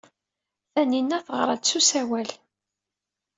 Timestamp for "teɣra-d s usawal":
1.25-2.29